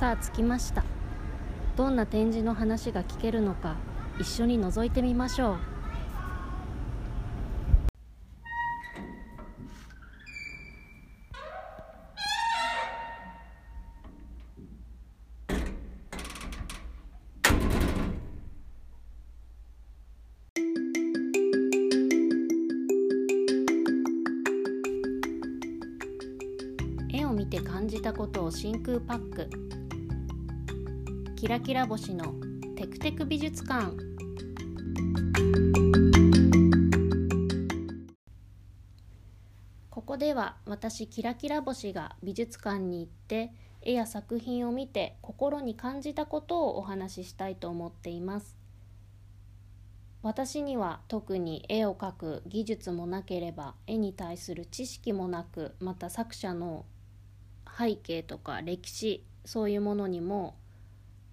[0.00, 0.82] さあ着きました。
[1.76, 3.76] どんな展示の話が聞けるのか
[4.18, 5.69] 一緒に覗いてみましょう。
[31.50, 32.34] ラキラ星の
[32.76, 33.96] テクテク美術館。
[39.90, 48.56] ここでは私キラキラ星が美術館に行って絵や作品を見て心に感じたことをお話ししたいと思っています。
[50.22, 56.84] 私には特に絵を描く技術もなければ絵に対する知識もなくまた作者の
[57.76, 60.54] 背景とか歴史そういうものにも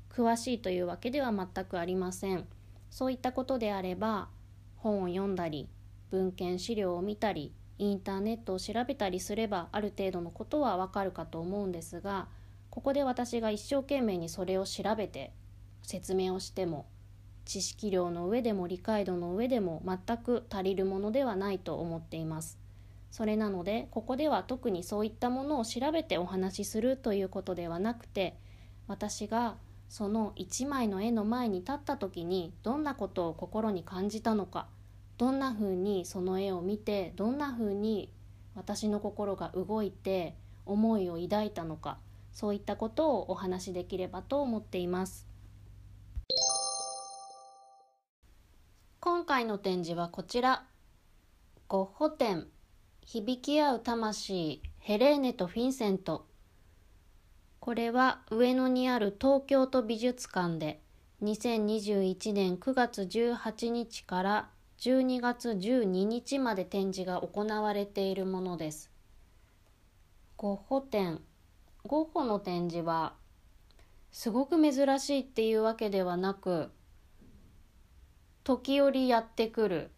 [0.09, 2.45] 詳しいというわけでは全くありません。
[2.89, 4.30] そういったことであれば
[4.77, 5.67] 本を読んだり
[6.09, 12.28] 文献資料を見たりインターネットを調べたりすればある程度のことはわかるかと思うんですが
[12.69, 15.31] ここで私が一生懸命にそれを調べて
[15.83, 16.85] 説明をしても
[17.45, 22.59] 知識量の上でも理解度の上でも全く足りるものではないと思っています。
[23.09, 28.38] それなのでここでは特にそういったものを調べてお話しするということではなくて
[28.85, 29.56] 私が
[29.90, 34.68] その一枚の絵の前に立った時にどんなことを心に感じたのか
[35.18, 38.12] どんなふうにその絵を見てどんなふうに
[38.56, 41.98] 私の心が動いて思いを抱いたのか
[42.34, 45.28] そういったことをお話しできればと思っています。
[49.00, 50.66] 今回の展示はこちら。
[51.68, 52.48] ゴッホ展
[53.02, 56.28] 響き合う魂ヘレーネとフィンセント。
[57.67, 60.79] これは上野にある東京都美術館で
[61.22, 68.89] 2021年9月18日から12月12日まで展示が行われているものです。
[70.38, 71.19] ゴッホ展
[71.85, 73.16] ゴッホの展示は
[74.13, 76.72] すごく珍しいっていうわけではなく
[78.45, 79.91] 時折やってくる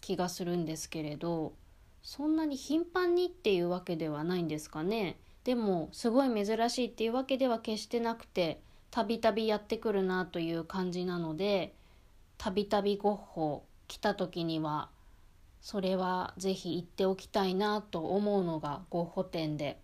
[0.00, 1.52] 気がするんですけれど
[2.02, 5.20] そんなに頻繁にっていうわけではないんですかね。
[5.46, 11.72] でもすごい珍しいっていうわけでは決してなくてたびたびやってくるなという感じなので
[12.36, 14.88] たびたびゴッホ来た時には
[15.60, 19.78] それはぜひ行っておきたいなと思うのがゴッホ展で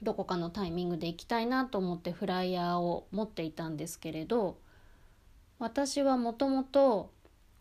[0.00, 4.58] どこかのタイミングで行きたいなと思ってフライヤーを持っていたんですけれど
[5.58, 7.10] 私はもともと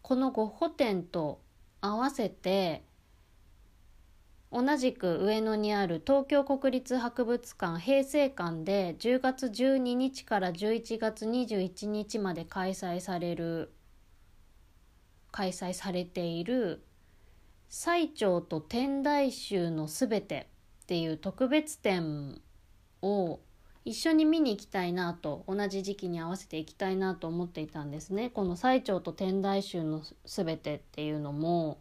[0.03, 1.39] このゴッホ展と
[1.81, 2.83] 合わせて
[4.51, 13.71] 同じく上野にある東京国立博物館平成館で10月12日から11月21日まで開催される
[15.31, 16.83] 開催されている
[17.69, 20.49] 「最澄と天台宗のすべて」
[20.83, 22.41] っていう特別展
[23.01, 23.39] を
[23.85, 28.29] 一緒に見に行きたいなと同じ時期に合わせて行きたいなと思っていたんですね。
[28.29, 31.79] この「最澄と天台宗のすべて」っていうのも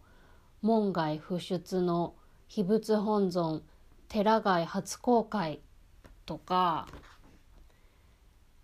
[0.62, 2.14] 門外不出の
[2.50, 3.62] 秘仏本尊
[4.08, 5.60] 寺外初公開
[6.26, 6.88] とか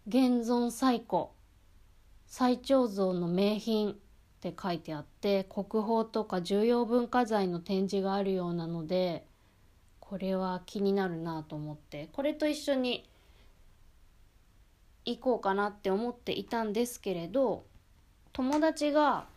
[0.09, 1.27] 現存最古
[2.27, 3.95] 最長像の名品っ
[4.41, 9.25] て書いてあって国宝とか重要文化財の展示があるようなので
[10.01, 13.09] これは気になるなと思ってこれと一緒に
[15.05, 17.65] 行こうかなって思っていたんですけれど
[18.33, 19.29] 友達が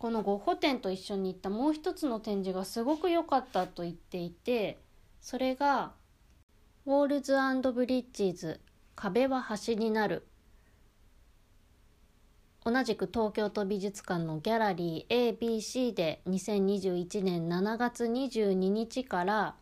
[0.00, 4.78] このゴッホ展と一緒に行ったもう一つの展示がすごく良かったと言っていて
[5.20, 5.92] それが
[6.86, 7.34] 「ウォールズ
[7.70, 8.60] ブリッジズ
[8.96, 10.26] 壁は端になる」
[12.64, 19.54] 同じく東京都美術館のギャラリー ABC で2021年7月22日から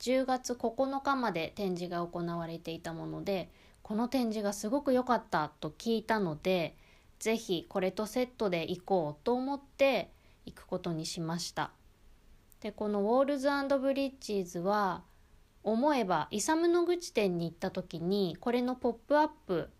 [0.00, 3.48] 10月9日まで展示が行われていたもので
[3.80, 6.76] この展示がすごく良かったと聞いたので
[7.18, 10.10] ぜひこれとセットで行こうと思って
[10.44, 11.70] 行くことにしました
[12.60, 13.48] でこのウォールズ
[13.78, 15.02] ブリッジーズは
[15.62, 19.70] 思えばイサムの口店に行った時にこれのポップアップ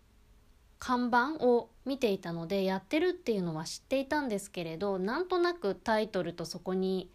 [0.79, 7.09] 看板を見ていたのでやってるっていうのは知っていたんですけれどなんとなくタイトルとそこに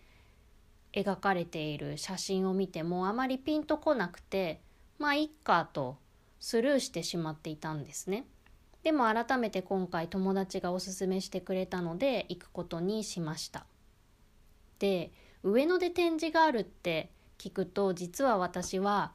[0.92, 4.60] 描かれている写真を見てもあまりピンとこなくて
[4.98, 5.96] まあいっかと
[6.40, 8.26] スルーしてしまっていたんですね。
[8.82, 13.66] でも改めて今回友達がおすすめしてくれたので行くことにしました。
[14.78, 15.12] で
[15.42, 19.12] 上野で展示があるって聞くと実は私は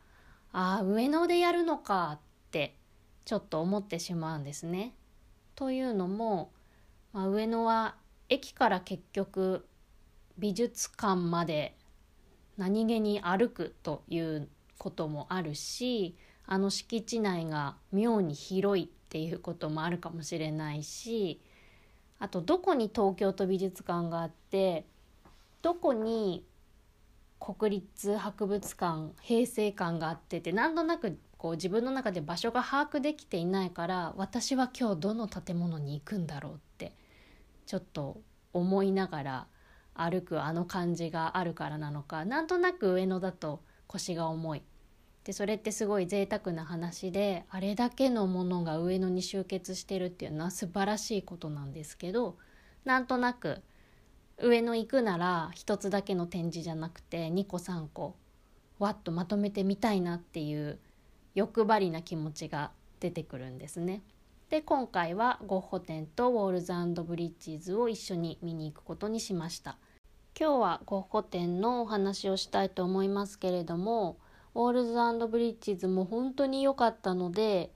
[0.52, 2.20] ああ上野でやるのかっ
[2.52, 2.76] て
[3.26, 4.94] ちょっと思ってしまうんですね。
[5.56, 6.52] というのも、
[7.12, 7.96] まあ、上野は
[8.30, 9.66] 駅から結局
[10.38, 11.76] 美術館まで
[12.58, 14.48] 何気に歩くという
[14.78, 16.16] こともあるし
[16.46, 21.40] あの敷地内が妙に広いっていうこともあるかもしれないし
[22.20, 24.86] あとどこに東京都美術館があって
[25.62, 26.44] どこに
[27.40, 36.94] 国立博物館平成館があってて何となくこう自分の中で場所が把握できていないから私は今日どの建物に行くんだろうって
[37.66, 38.20] ちょっと
[38.52, 39.48] 思いながら
[39.94, 44.64] 歩くあの感じがあるからなのかなんとなく上野だと腰が重い。
[45.28, 52.38] でそれってすごい贅沢な話であれだけのものが上野に集結してるっていうのは素晴らしいことなんですけど
[52.86, 53.62] なんとなく
[54.38, 58.16] 上野行くなら一つだけの展示じゃなくて2個3個
[58.80, 60.80] わっとまとめてみたいなっていう
[61.36, 62.72] 欲張りな気持ちが
[63.02, 64.04] 出てくるんですね。
[64.50, 66.72] で今回はゴッホ展とウォールズ
[67.04, 69.78] ブリッジズを一緒に見に行くことにしました。
[70.40, 74.16] 今日はゴッホ展のお話をしたいと思いますけれども
[74.58, 77.70] ウォールズブリッジズも本当に良かったので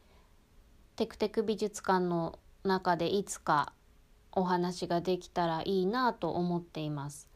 [0.96, 3.74] テクテク美術館の中でいつか
[4.32, 7.30] お話ができたらいいなと思っています。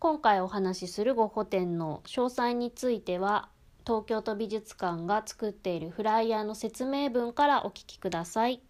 [0.00, 3.48] 今回お話しするゴッホ展の詳細については
[3.86, 8.60] 東京都美術館が作っているフライヤーの説明文からお聞きください。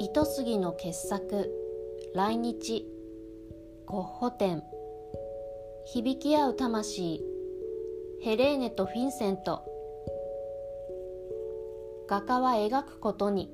[0.00, 1.63] 糸杉の傑作
[2.14, 2.86] 来日。
[3.86, 4.62] ゴッホ展
[5.84, 7.20] 響き合う魂。
[8.20, 9.64] ヘレーネとフィンセント。
[12.06, 13.50] 画家は描くことに。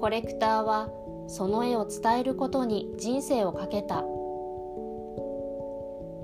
[0.00, 0.90] コレクターは
[1.28, 4.04] その絵を伝えることに人生をかけた。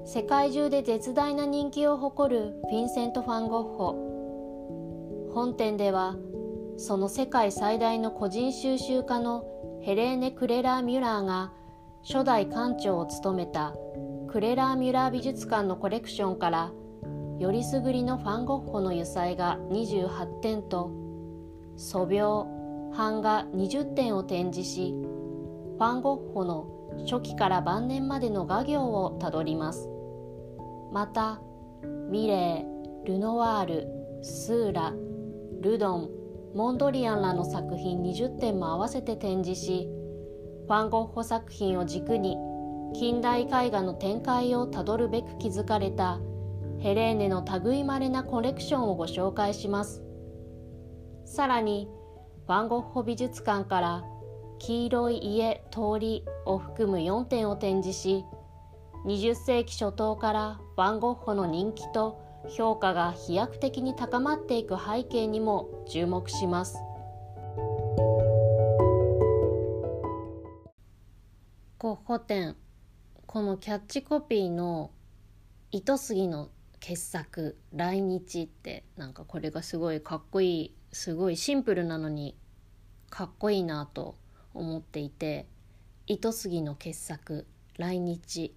[0.05, 5.31] 世界中で絶大な人気を誇るフィンセント・ファン・ゴッホ。
[5.33, 6.17] 本展では
[6.77, 9.54] その世界最大の個人収集家の
[9.85, 11.53] ヘレーネ・クレラー・ミュラーが
[12.03, 13.75] 初代館長を務めた
[14.29, 16.73] クレラー・ミュラー美術館のコレクションから
[17.39, 20.91] よりすぐりのファン・ゴッホの油彩画28点と
[21.77, 22.47] 素描
[22.97, 26.67] 版画20点を展示しファン・ゴッホの
[27.07, 29.91] 初期から晩年までの画業をたどります。
[30.93, 31.43] また
[32.09, 33.89] ミレールノワール
[34.23, 34.95] スーラ
[35.61, 36.24] ルドン
[36.55, 39.89] モンドリアンらの作品20点も合わせて展示し
[40.67, 42.37] ファン・ゴッホ作品を軸に
[42.95, 46.21] 近代絵画の展開をたどるべく築かれた
[46.79, 50.03] ヘレーネの類まれなコレクションをご紹介します。
[51.25, 51.89] さらに
[52.47, 54.05] ファン・ゴッホ美術館から
[54.59, 58.25] 黄色い家通りを含む4点を展示し
[59.07, 66.79] 20世紀初頭からファン・ゴッホの人気と評価が飛躍的に高まっていく背景にも注目します。
[71.79, 72.57] ゴッホ展
[73.27, 74.91] このキャッチコピーの
[75.71, 82.37] 「糸杉の傑作来日ってなんかこれがすごいかっこいいすごいシンプルなのに
[83.11, 84.17] かっこいいなと
[84.55, 85.47] 思っていて
[86.07, 87.47] 糸杉の傑作
[87.77, 88.55] 来日。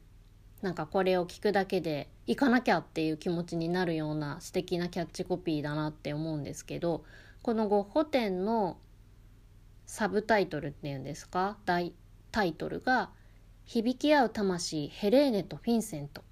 [0.62, 7.04] なんかこれを聞くだけで行かなきゃっていう気持ちになるような素敵なキャッチコピーだなって思うんですけど
[7.44, 8.78] このゴッホ展の
[9.86, 11.58] サブタイトルっていうんですか？
[11.66, 11.94] 大
[12.32, 13.12] タイトルが
[13.66, 16.24] 「響き合う魂ヘレーネとフィンセント」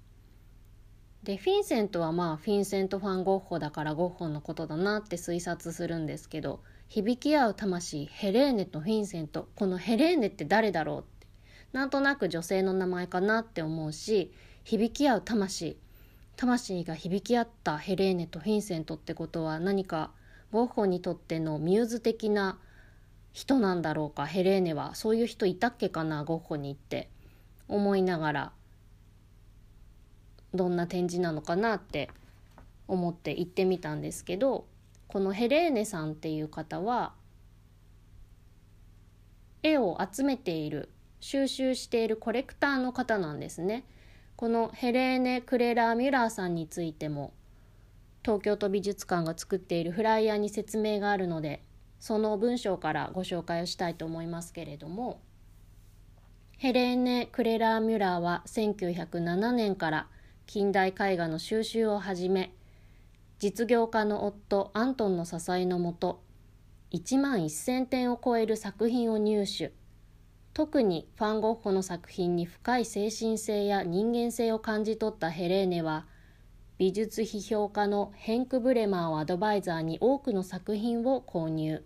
[1.22, 9.48] でフィンセントはまあフィンセント・ファン・ゴッホだからゴッホのことだなって推察するんですけど響き合う魂ヘレーネとフィンセント。
[9.56, 11.04] このヘレーネって誰だろうっ
[11.72, 14.32] なんとなく女性の名前かなって思うし
[14.64, 15.76] 響き合う魂。
[16.36, 20.10] 魂が響き合ったヘレーネとフィンセントってことは何か
[20.52, 22.58] ゴッホにとってのミューズ的な
[23.32, 24.26] 人なんだろうか。
[24.26, 27.08] ヘレーネはそういう人いたっけかなゴッホにって
[27.68, 28.52] 思いながら
[30.54, 32.10] どんな展示なのかなって
[32.88, 34.66] 思って行ってみたんですけど
[35.08, 37.12] このヘレーネさんっていう方は
[39.62, 40.88] 絵を集めている
[41.20, 43.84] 収集しているコレクターの方なんですね。
[44.36, 47.32] このヘレーネ・クレラー・ミュラーさんについても
[48.22, 51.62] 東京都美術館が作っているフライヤーに説明があるので
[52.00, 55.22] その文章からご紹介をしたいと思いますけれども
[56.58, 60.08] ヘレーネ・クレラー・ミュラーは1907年から
[60.44, 62.52] 近代絵画の収集を始め
[63.38, 66.20] 実業家の夫アントンの支えのもと
[66.92, 69.72] 1万1,000点を超える作品を入手
[70.56, 76.06] 特にファン・ゴッホの作品に深い精神性や人間性を感じ取ったヘレーネは
[76.78, 81.84] 美術批評家のヘンク・ブレマーをアドバイザーに多くの作品を購入。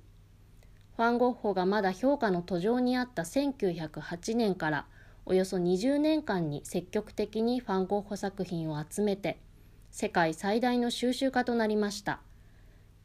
[0.97, 4.87] ファン・ゴッホがまだ評価の途上にあった1908年から
[5.27, 9.41] およそ20年間に積極的にファン・ゴッホ作品を集めて
[9.91, 12.21] 世界最大の収集家となりました。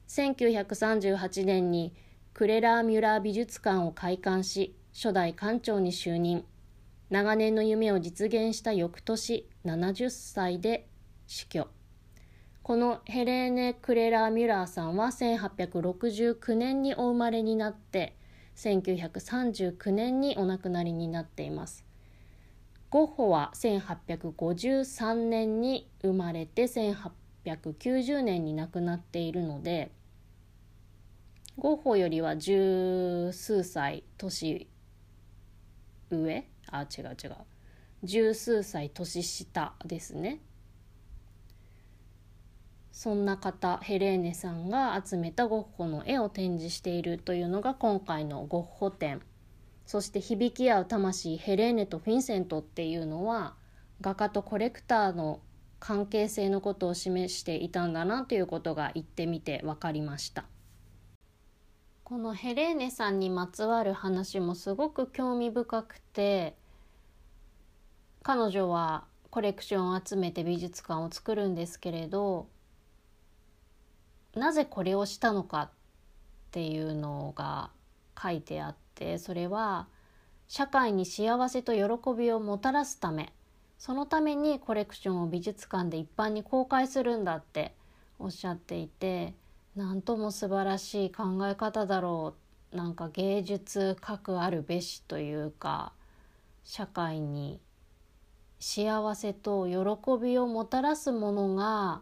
[0.09, 1.95] 1938年に
[2.35, 6.45] クレラー・ミュラー美術館を開館し初代館長に就任。
[7.09, 10.87] 長年の夢を実現した翌年70歳で
[11.27, 11.67] 死去。
[12.63, 18.15] このヘレーネ・クレラー・ミュラーさんは1869年にお生まれになって
[18.55, 21.85] 1939年にお亡くなりになっています。
[22.89, 29.91] ゴッホは1853年に生まれて1890年に亡くなっているので
[31.57, 34.69] ゴッホよりは十数歳年
[36.09, 36.45] 上？
[36.71, 37.35] あ違う違う。
[38.03, 40.41] 十数歳年下ですね。
[42.91, 49.21] そんな方ヘレーネさんが集めたゴッホの絵を展示しているというのが今回のゴッホ展。
[49.85, 53.55] そして響き合う魂ヘレーネとフィンセントっていうのは
[54.01, 55.41] 画家とコレクターの
[55.79, 60.45] 関係性のことを示していたんだなということが言ってみて分かりました。
[62.05, 66.53] このヘレーネさんにまつわる話もすごく興味深くて
[68.21, 72.45] 彼女はコレクションを集めて美術館を作るんですけれど
[74.35, 75.69] なぜこれをしたのかっ
[76.51, 77.71] ていうのが
[78.21, 79.87] 書いてあってそれは
[80.47, 83.33] 社会に幸せと喜びをもたらすため
[83.79, 87.73] そのためにコレクションを美術館で一般に公開するんだって
[88.19, 89.33] おっしゃっていて
[89.75, 92.35] なんとも素晴らしい考え方だろ
[92.71, 95.91] うなんか芸術核あるべしというか
[96.63, 97.59] 社会に
[98.59, 102.01] 幸せと喜びをもたらすものが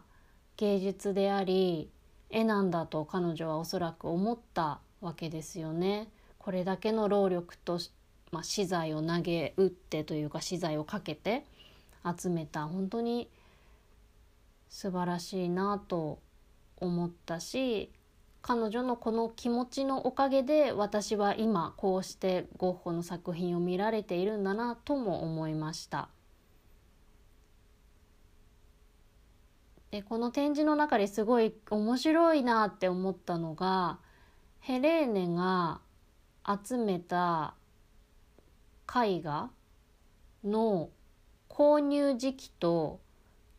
[0.56, 1.90] 芸術であり
[2.30, 6.08] 絵なんだと彼女はおそらく思ったわけですよね。
[6.38, 7.78] これだけの労力と、
[8.30, 11.44] まあ、資材を投げ打ってというか資材をかけて
[12.18, 13.28] 集めた本当に
[14.68, 16.18] 素晴らしいなと
[16.84, 17.90] 思ったし
[18.42, 26.10] 彼女のこの気持ちのおかげで私は今こうしてゴッホの作品を見られているんだなとも思いました。
[29.90, 33.98] でこの展示の中ですごい面白いなって思ったのが
[34.58, 35.80] ヘレーネが
[36.44, 37.54] 集めた
[38.88, 39.50] 絵画
[40.44, 40.90] の
[41.48, 43.00] 購入時期と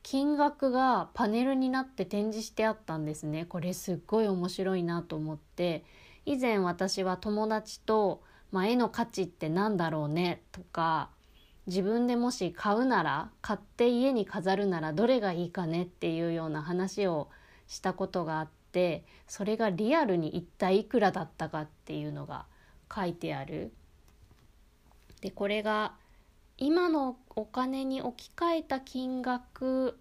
[0.07, 3.45] 金額がパネルになって展示してあったんですね。
[3.45, 5.83] これすっごい面白いなと思って。
[6.27, 8.21] 以前私は友達と、
[8.51, 10.43] まあ、絵の価値って何だろうね？
[10.51, 11.09] とか
[11.65, 17.29] 自分でもし買うなら買って家に飾るならどれがいいかねっていうような話を
[17.65, 22.45] したことがあってそれがリアルに一体いくらだったかっていうのが
[22.95, 23.73] 書いてある。
[25.21, 25.93] でこれが
[26.59, 29.99] 今のお金に置き換えた金額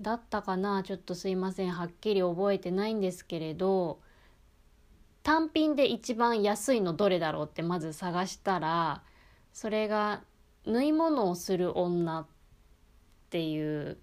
[0.00, 0.82] だったかな？
[0.82, 1.70] ちょっとすいません。
[1.70, 4.00] はっきり覚えてないんですけれど。
[5.22, 9.02] 単品で一番安いのどれだろうってまず探したら
[9.52, 10.22] それが
[10.64, 12.26] 縫い物をする女っ
[13.30, 13.98] ていう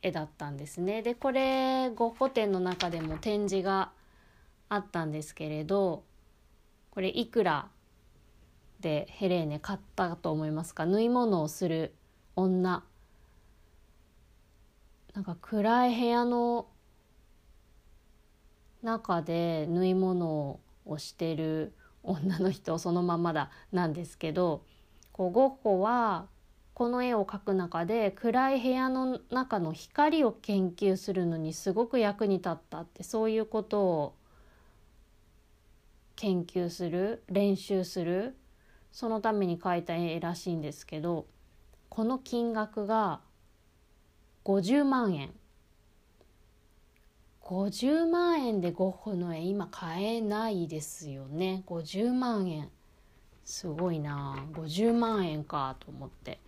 [0.00, 1.02] 絵だったんですね。
[1.02, 3.90] でこれゴッホ展の中でも展示が
[4.70, 6.02] あったんですけれど
[6.92, 7.68] これいくら
[8.80, 10.86] でヘレーネ買ったと思いますか？
[10.86, 11.92] 縫い物をする
[12.38, 12.84] 女。
[15.12, 16.68] なんか暗い部屋の
[18.82, 21.72] 中で縫い物をしてる
[22.04, 24.62] 女の人そのままだなんですけど
[25.10, 26.28] こうゴッホは
[26.74, 34.14] この絵を描く中で暗い部屋の中の光を研究するのにすごく役に立ったってそういうことを
[36.14, 38.36] 研究する練習する
[38.92, 41.26] そのために描いた絵らしいんですけど
[41.88, 43.20] この金額が
[44.44, 45.30] 50万円。
[47.42, 51.62] 50万円でゴッホの絵今買えないですよね。
[51.66, 52.70] 50万円。
[53.44, 54.46] すごいな。
[54.52, 56.40] 50万円かと思って。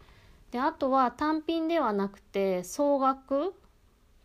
[0.51, 3.55] であとは単品ではなくて総額。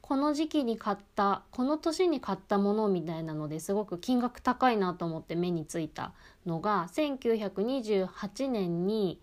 [0.01, 6.13] この時期に買ったこの年に買ったものみたいなのですごく金額高いなと思って目についた
[6.45, 9.19] のが1928年に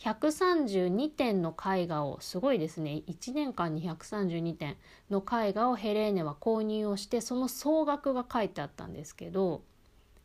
[0.00, 3.02] 132点の絵画をすごいですね。
[3.06, 4.76] 1年間に132点
[5.10, 9.62] の絵画をヘレーネは購入をしてその総額が書いてあったんですけど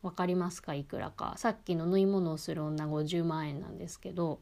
[0.02, 0.74] 分かりますか？
[0.74, 1.34] いくらか。
[1.36, 4.40] さっきの縫い物をする女50万円なんですけど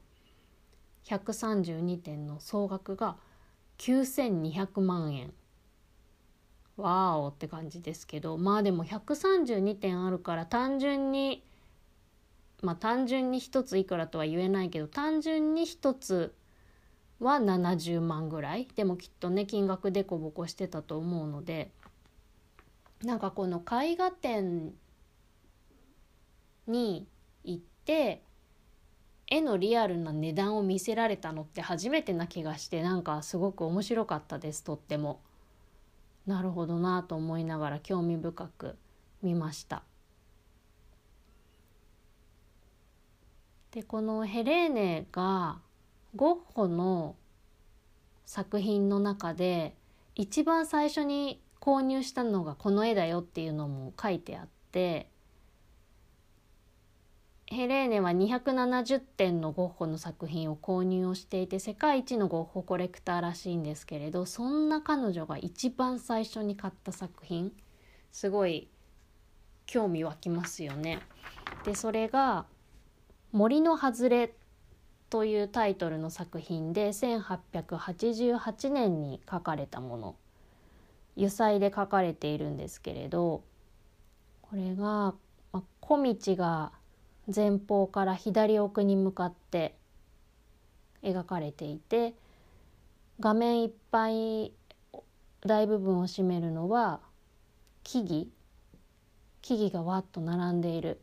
[1.05, 3.17] 132点の総額が
[3.79, 5.33] 9200万円。
[6.77, 11.43] わーおって感じですけどまあでも132点あるから単純に
[12.63, 16.33] まあ単純に1ついくらとは言えないけど単純に1つ
[17.19, 21.71] は70万ぐらいでもきっとね金額でこぼこしてたと思うので
[23.03, 24.73] なんかこの絵画展
[26.65, 27.05] に
[27.43, 28.23] 行って
[29.27, 35.21] 絵のリアルな値段を見せられたのって初めてな気がしてなんかすごく面白かったですとっても。
[36.25, 38.77] なるほどなと思いながら興味深く
[39.21, 39.83] 見ました。
[43.73, 45.57] でこのヘレーネが
[46.15, 47.15] ゴッホの
[48.23, 49.75] 作品の中で
[50.13, 55.09] 一番最初に購入したのがこの絵だよっていうのも書いてあって
[57.47, 67.51] ヘレーネは270点のゴッホの作品を購入をしていて世界一のゴッホコレクターらしいんですけれどそんな彼女が一番最初に買った作品
[68.11, 68.69] すごい
[69.65, 70.99] 興味湧きますよね。
[71.63, 72.45] でそれが
[73.33, 74.31] 森の外れ
[75.09, 80.15] というタイトルの作品で1888年に書かれたもの。
[81.17, 83.43] 油彩で書かれているんですけれど
[84.41, 85.13] これが、
[85.79, 86.71] 小道が
[87.33, 89.75] 前方から左奥に向かって
[91.03, 92.13] 描かれていて
[93.19, 94.53] 画面いっぱい
[95.41, 96.99] 大部分を占めるのは
[97.83, 98.25] 木々。
[99.41, 101.01] 木々がわっと並んでいる。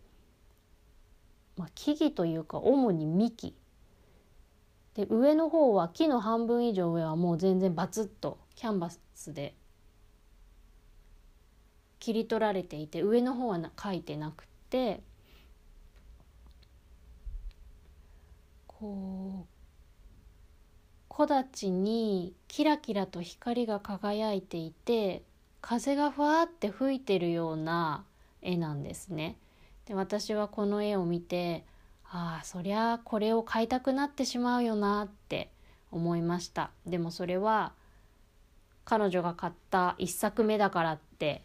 [1.60, 3.54] まあ、木々というか主に幹
[4.94, 9.54] で上の方は木の半分以上上はもう全然バツッとキャンバスで
[11.98, 15.02] 切り取られていて上の方はな書いてなくて
[18.66, 19.46] こう
[21.10, 25.22] 木立にキラキラと光が輝いていて
[25.60, 28.06] 風がふわって吹いてるような
[28.40, 29.36] 絵なんですね。
[29.86, 31.64] で私はこの絵を見て
[32.04, 35.50] ああそりゃこれを買いたくなってしまうよなって
[35.90, 36.70] 思いました。
[36.86, 37.72] でもそれは
[38.84, 41.44] 彼女が買った1作目だからって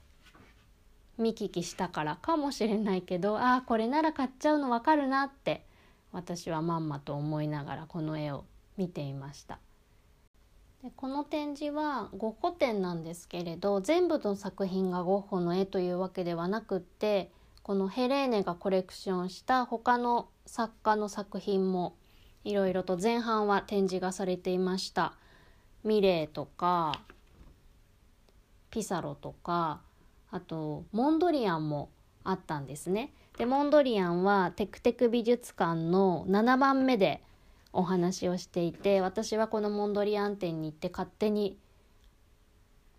[1.18, 5.66] 見聞きしたからかもしれないけどああこれなら買っちゃうの分かるなって
[6.12, 8.46] 私はまんまと思いながらこの絵を
[8.78, 9.60] 見ていました。
[10.84, 17.32] でこの展示はゴッホ展なんですけれど全部の作品がゴッホの絵というわけではなくって
[17.66, 21.96] このヘレーネがコレクションした他の作家の作品も
[22.44, 25.14] いろいろと前半は展示がされていました。
[25.84, 27.02] ミレーとか
[28.70, 29.82] ピサロとか
[30.30, 31.90] あとモンドリアンも
[32.24, 33.12] あったんですね。
[33.36, 37.24] でモンドリアンはテクテク美術館の7番目で
[37.74, 41.58] お話をしていて私はこのモンドリアン展に行って勝手に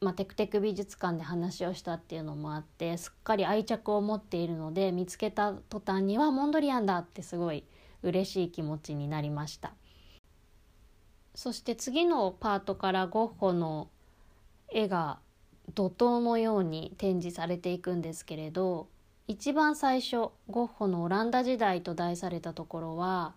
[0.00, 7.64] まあ、テクテク美術館で話をしたっていうのもあってすっかり愛着を持っているので見つけた途端にはモンドリアンだってすごい
[8.02, 9.72] 嬉しい気持ちになりました。
[11.34, 13.88] そして次のパートからゴッホの
[14.72, 15.18] 絵が
[15.74, 18.88] 怒涛のように展示されていくんですけれど
[19.26, 23.34] 一番最初ゴッホのオランダ時代と題されたところは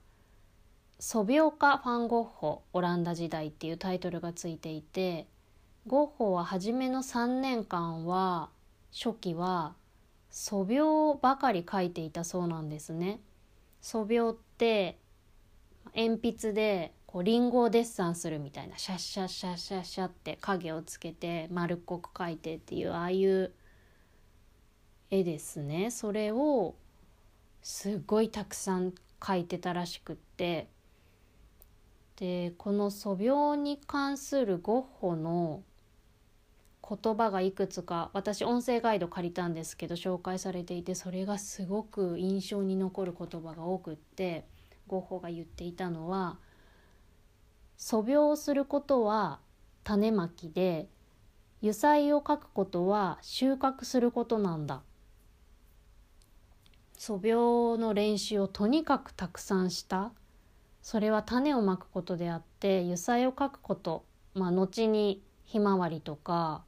[0.99, 5.27] 「ソビオカ・ファン・ゴッホオランダ時代」っていうタイトルがついていて
[5.89, 8.51] ゴッホは初めの3年間は
[8.93, 9.73] 初期は
[10.29, 13.19] 素描ばかり描いていたそうなんですね。
[13.81, 14.99] 素描って
[15.95, 23.51] 鉛筆でこうリンゴをデッサンするみたいなシャッシャッシャッシャッシャッって影をつけて丸っこく描いてっていうああいう
[25.09, 26.75] 絵ですねそれを
[27.63, 30.69] すごいたくさん描いてたらしくって
[32.17, 35.63] でこの素描に関するゴッホの
[36.89, 44.45] 言葉がいくつか私音声ガイド借りたんですけど紹介されていてそれがすごく印象に残る言葉が多くって
[44.87, 46.39] ゴッホが言っていたのは
[47.77, 49.39] 素描をすることは
[49.83, 50.89] 種まきで
[51.61, 54.81] 油彩を描くことは収穫することなんだ。
[56.97, 60.11] 素描の練習をとにかくたくさんした。
[60.81, 66.63] それは種をまくことであって油彩を描くことまあ後にひまわりとか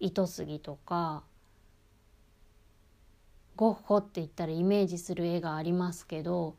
[0.00, 1.22] 糸杉とか
[3.56, 6.56] ゴッホって言ったらイメージする絵がありますけど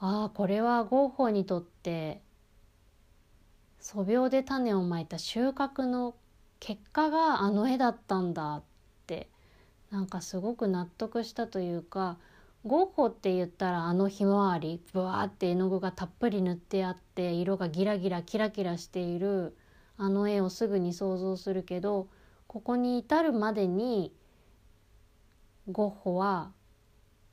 [0.00, 2.20] ああこれはゴッホにとって
[3.80, 6.14] 素描で種をまいた収穫の
[6.60, 8.62] 結果があの絵だったんだっ
[9.06, 9.28] て
[9.90, 12.18] なんかすごく納得したというか
[12.64, 19.56] ゴッホって言ったらあのひまわりブワーって絵の具がたっぷり塗ってあって色がギラギラキラキラしている
[19.96, 22.08] あの絵をすぐに想像するけど
[22.48, 24.12] ここに至るまでに
[25.70, 26.50] ゴッホは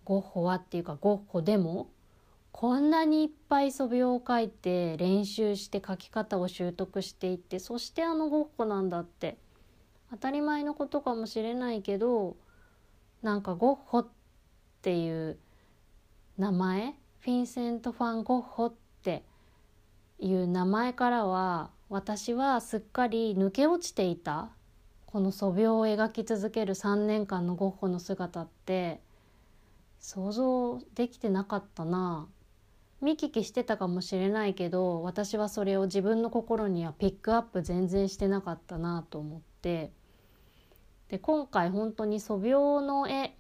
[0.03, 1.89] ゴッホはっていうかゴッホでも
[2.51, 9.37] こんなにいっぱい素描を描いて練習して描き方を習得していってそしてあのゴッホなんだって
[10.11, 12.35] 当たり前のことかもしれないけど
[13.23, 14.07] なんかゴッホっ
[14.81, 15.37] ていう
[16.37, 19.23] 名前フィンセント・ファン・ゴッホって
[20.19, 24.54] いう名前からは私はすっかり抜け落ちていた。
[25.15, 28.99] この素描を描き続ける3年間のゴッホの姿って
[29.97, 32.27] 想像できてなかったな。
[32.99, 39.93] 見聞きしてたかもしれないけど私はそれを自分の心にはピックアップ全然してなかったなと思って。
[41.07, 43.37] で今回本当に素描の絵、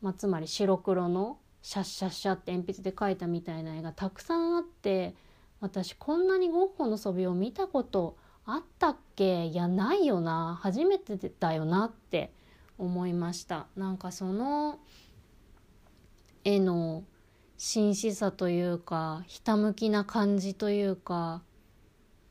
[0.00, 5.14] まあ、つまり白黒のシャッシャッシャって鉛筆で描いたみたいな絵がたくさんあって
[5.60, 8.16] 私こんなにゴッホの素描を見たこと
[8.50, 9.44] あったっけ？
[9.44, 10.58] いやないよな。
[10.62, 12.32] 初めてだよなって
[12.78, 13.66] 思いました。
[13.76, 14.78] なんかその
[16.44, 17.04] 絵の
[17.58, 21.42] 真摯さというかひたむきな感じというか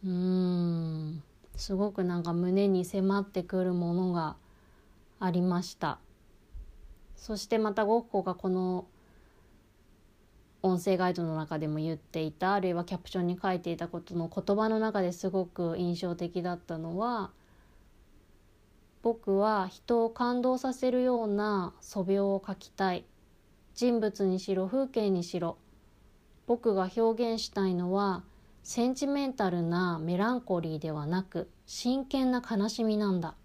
[0.03, 1.23] うーん。
[1.55, 4.37] すごくなんか胸に迫ってくるものが
[5.19, 5.99] ありました。
[7.15, 8.87] そしてまたゴッホがこの
[10.63, 17.31] 音声ガイドの中でも言っていたあるいはキャプションに書いていたことの言葉の中ですごく印象的だったのは
[19.03, 23.05] 僕は人を感動させるような素描を描きたい。
[23.73, 25.57] 人物にしろ風景にしろ
[26.47, 28.23] 僕が表現したいのは
[28.63, 33.35] センチメンタルなメランコリーではなく真剣な悲しみなんだ。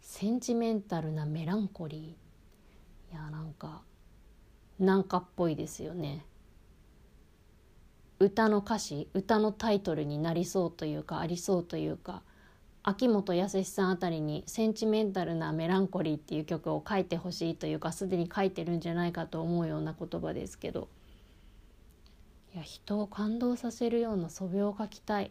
[0.00, 3.12] センチメンタルなメランコリー。
[3.12, 3.82] いやなんか
[4.78, 6.24] なんかっぽいですよね。
[8.18, 12.22] 歌の歌詞歌のタイトルになりそうというかありそうというか
[12.82, 20.88] 秋元康さんあたりに「センチメンタルなメランコリー」っていう曲を書いてほしいというかすでに書いてるんじゃないかと思うような言葉ですけど。
[22.54, 25.30] いや人を感動させるような素描を描きたい。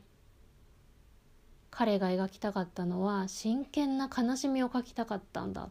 [1.72, 5.70] 彼が描きたかったのは真剣な悲しみを描きたかったんだ。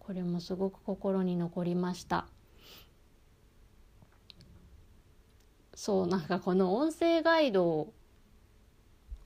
[0.00, 2.26] これもすごく心に残りました。
[5.74, 7.92] そうなんかこの音声ガイド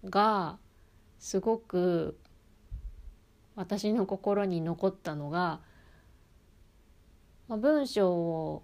[0.04, 0.58] が
[1.18, 2.18] すごく
[3.56, 5.60] 私の心に残ったのが、
[7.48, 8.62] まあ、文章を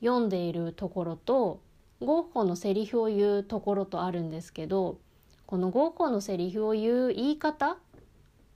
[0.00, 1.60] 読んでいるところと
[2.00, 4.98] ゴッホのセリフを言うところとあるんですけど
[5.46, 7.78] このゴッホのセリフを言う言い方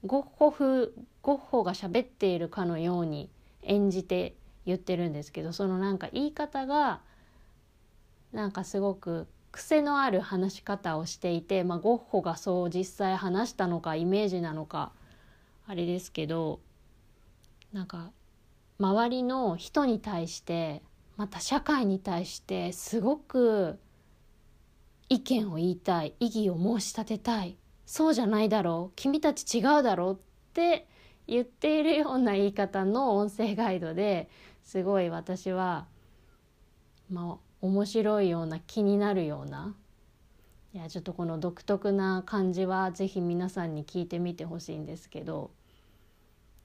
[0.05, 0.89] ゴッホ風
[1.21, 3.29] ゴッホが喋っているかのように
[3.63, 7.01] 演じて言ってるんですけどそのなんか言い方が
[8.31, 14.91] なんかすごく癖のある話し方をしていて、まあ、ゴッホがそう実際話したのかイメージなのか
[15.67, 16.59] あれですけど
[17.73, 18.11] なんか
[18.79, 20.81] 周りの人に対して
[21.17, 23.77] また社会に対してすごく
[25.09, 30.17] 意見を言いたい異議を申し立てたいそうじゃないだろう君たち違うだろうっ
[30.53, 30.87] て
[31.27, 34.29] 言っているような言い方の音声ガイドで
[34.63, 35.85] すごい私は
[37.09, 39.75] まあ面白いような気になるような。
[40.73, 45.51] いやちょっとこの独特な感じは是非皆さんに聞いてみてほしいんですけど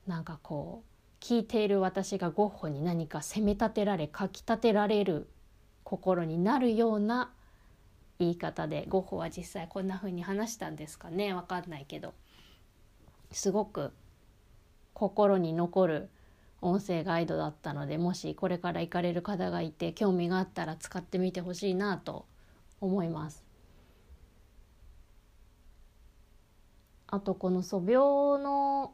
[0.06, 5.28] なんかこう聞いている私がゴッホに何か責め立てられかきたてられる
[5.82, 7.32] 心になるような
[8.20, 11.34] 言い方でゴッホは実際こんな風に話したんですかね。
[11.34, 12.14] わかんないけど。
[13.32, 13.92] すごく
[14.94, 16.10] 心に残る
[16.66, 22.26] 音声ガイドだったのでもしこれから行かれる方がいて興味があったら使ってみてほしいなと
[22.80, 23.44] 思います。
[27.06, 28.92] あとこの素描の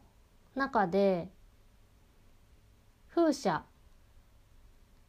[0.55, 1.31] 中で
[3.09, 3.65] 風車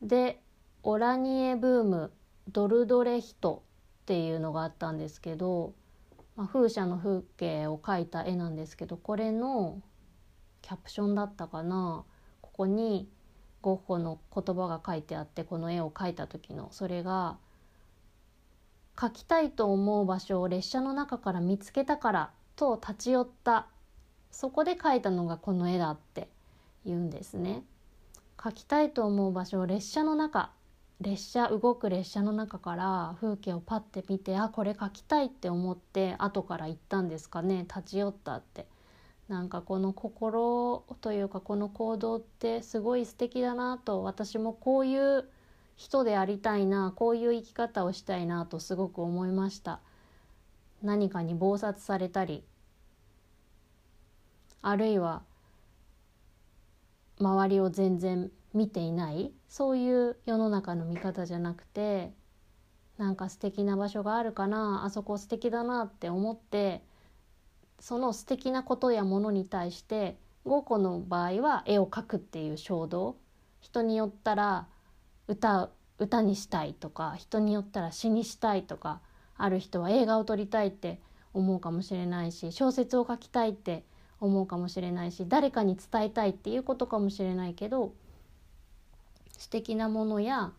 [0.02, 0.41] で
[0.84, 2.13] オラニエブーム
[2.49, 3.63] ドルドレヒト
[4.04, 5.73] っていうのがあったんですけど、
[6.38, 9.82] まあ、風車の風景を描いた絵なんですけどこれの
[10.62, 12.06] キャプションだったかな
[12.54, 13.10] こに
[13.62, 17.38] ゴッホの言葉が書いてあってこの絵を描いた時のそれが
[18.96, 23.68] 「描きたいと思う場所を列車の中から見つけたから」と立ち寄った。
[24.34, 26.28] そこで描いたのがこの絵だって
[26.86, 27.63] 言うんですね。
[28.36, 30.52] 描きたいと思う場所を列車の中
[31.00, 37.60] 列車動く列車の中から風景をパッて見てあこれ描きたいって思って後から行ったんですかね。
[37.63, 38.68] 立ち寄ったって。
[39.27, 45.29] なんかこの心というかこの行動ってすごい素敵だなと私もこういう
[45.75, 49.79] 人でありたいなこういう生き方をしたいなとすごく思いました。
[50.83, 52.43] 何かに忙殺されたり
[54.62, 55.23] あるいは
[57.19, 62.12] 周りを全然見ていないそういう世の中の見方じゃなくて
[62.97, 66.81] なんか素敵な場所があるかなあそこ素敵だなって思って
[67.84, 70.15] その素敵なことやものに対して
[70.46, 73.17] ゴーコの場合は絵を描くっていう衝動。
[73.60, 74.67] 人によったら
[75.28, 75.69] 歌
[76.00, 79.02] 歌にしたいとか人によったら詩にしたいとか
[79.36, 81.02] ある人は映画を撮りたいって
[81.34, 83.84] 思うかもしれないし小説を書きたいって
[84.22, 87.93] 思うかもしれないし誰かに伝えたいっていうことかもしれないけど
[89.38, 90.54] 素敵なものや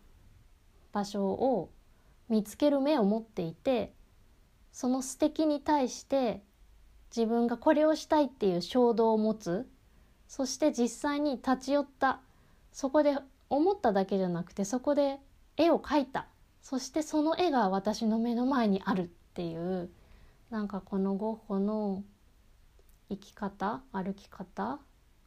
[0.93, 1.71] 場所を
[2.29, 3.93] 見つける目を持っていて
[4.71, 6.43] その素敵に対して
[7.15, 9.69] 自分がこれをしたいっていう衝動を持つ。
[10.27, 12.19] そして実際に立ち寄った。
[12.73, 13.17] そこで
[13.49, 15.19] 思っただけじゃなくてそこで
[15.55, 16.27] 絵を描いた。
[16.61, 19.89] そしてその絵が私の目の前にあるっていう
[20.49, 22.03] なんかこのゴッホの
[23.09, 24.79] 生き方歩き方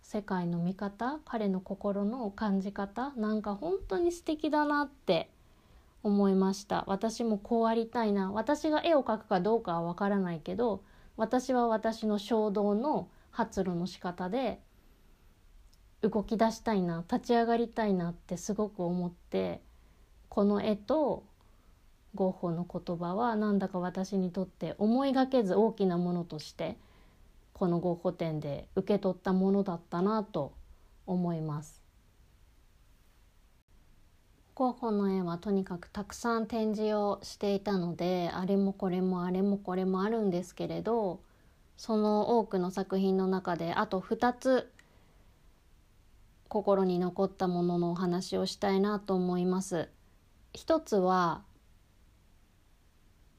[0.02, 5.30] 世界の見方彼の心の感じ方なんか本当に素敵だなって
[6.02, 6.84] 思いました。
[6.86, 8.32] 私もこうありたいな。
[8.32, 10.82] 私が絵を描くかどうかはわからないけど
[11.18, 14.60] 私は私の衝動の発露の仕方で
[16.00, 19.60] 動き出したいな立ち上がりたいなってすごく思って
[20.28, 21.24] この絵と
[22.14, 26.78] ゴッホの言葉はなんだか私にとって思いがけず大きなものとして
[27.52, 30.52] このゴッホ展で受け取ったものだったなと
[31.04, 31.77] 思います。
[34.58, 41.20] ゴッホの絵はとにかくたくさん展示をしていたのであれもこれもあれもこれもあるんですけれど
[41.76, 44.68] その多くの作品の中であと2つ
[46.48, 49.90] 心に残ったもののお話をしたいなと思います。
[50.52, 51.42] 一つは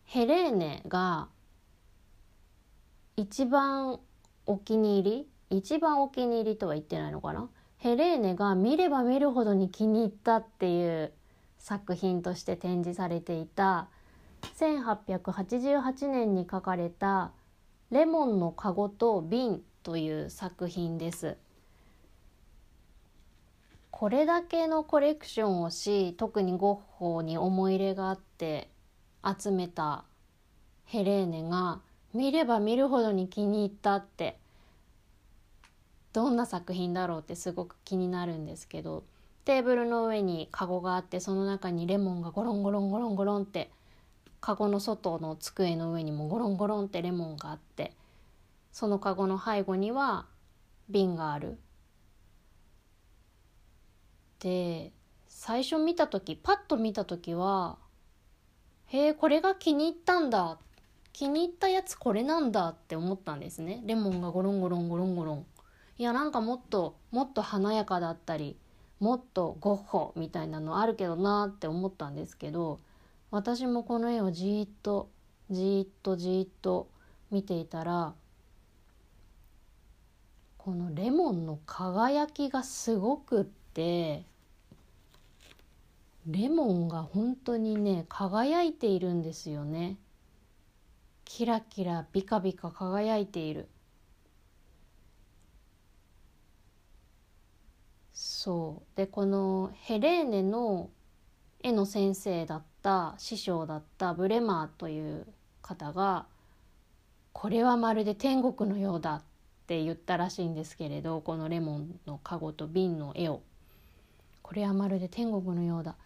[0.06, 1.28] ヘレーネが
[3.18, 4.00] 一番
[4.46, 7.50] お気に入り一番お気に入りとは言ってないのかな？
[7.80, 11.14] ヘレーネが見れば見るほどに気に入ったっていう
[11.58, 13.88] 作品として展示されていた
[14.58, 17.32] 1888年に書かれた
[17.92, 21.38] 「レモンのカゴと瓶」という作品です。
[23.92, 28.70] これだけのコレクションをし特にゴッホに思い入れがあって
[29.38, 30.06] 集めた
[30.86, 31.82] ヘレーネが
[32.14, 34.39] 見れば見るほどに気に入ったって
[36.14, 39.04] どんな作品だろうってすごく気になるんですけど
[39.46, 43.70] テーブルの上にカゴがあってその中にレモンがゴロンゴロンゴロンゴロンって
[44.42, 47.94] カゴの外の机の上にもゴロンゴロンってレモンがあって
[48.72, 50.26] そのカゴの背後には
[50.90, 51.58] 瓶がある。
[54.40, 54.92] で
[55.28, 57.78] 最初見た時パッと見た時は
[58.88, 60.58] へえこれが気に入ったんだ
[61.12, 65.46] 気に入ったやつこれなんだって思ったんですねレモンがゴロンゴロンゴロンゴロン
[66.00, 68.56] いやなんかもっともっと華やかだったり
[69.02, 72.80] もっとゴッホみたいなのあるけどなって思ったんですけど
[73.32, 75.10] 私もこの絵をじっと
[75.52, 76.88] じっとじっと
[77.32, 78.14] 見ていたら
[80.58, 84.24] このレモンの輝きがすごくって
[86.28, 89.98] レモンが本当にね輝いているんですよね。
[91.26, 93.68] キラキラビカビカ輝いている。
[98.40, 100.90] そうでこのヘレーネの
[101.62, 105.28] 絵の先生だった師匠だったブレマーという
[105.62, 106.26] 方が
[107.34, 109.22] 「これはまるで天国のようだ」っ
[109.68, 113.42] て言ったらしいんですけれどこのレモンのカゴと瓶の絵を。
[114.42, 115.98] これはまるで天国のようだ。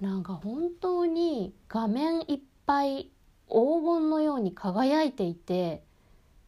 [0.00, 3.10] なんか本当に画面いっぱい
[3.48, 5.82] 黄金のように輝いていて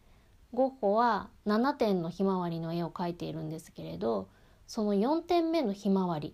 [0.55, 4.29] ゴッホは7点のひまわりの絵を描いているんですけれど
[4.69, 6.33] その4点目のひまわり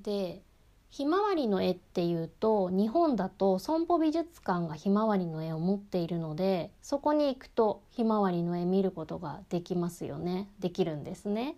[0.00, 0.40] で
[0.88, 11.56] ひまわりの絵っていうと日本だと損保美術館がひまわりの絵を持っているのでそこに行くとひまわりの絵見ることができますよねできるんですね。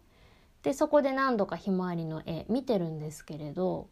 [0.64, 3.86] でそこで何度かひまわりの絵見てるんですけれど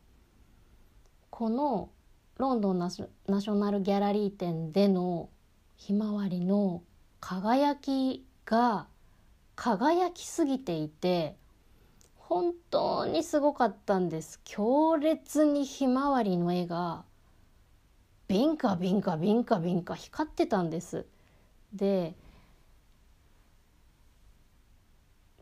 [1.31, 1.91] この
[2.37, 5.31] ロンドンナショナルギャラリー展での
[5.77, 6.83] ひまわりの
[7.21, 8.89] 輝きが
[9.55, 11.37] 輝きすぎていて
[12.17, 14.41] 本当にすごかったんです。
[14.45, 17.05] 強烈にひまわりの絵が
[18.29, 21.07] ビンカビンカビンカビンカ光ってたんです。
[21.73, 22.15] で